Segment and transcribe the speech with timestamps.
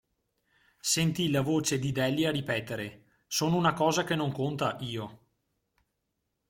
[0.79, 5.19] Sentì la voce di Delia ripetere: Sono una cosa che non conta, io!